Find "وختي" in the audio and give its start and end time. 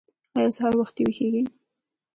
0.77-1.01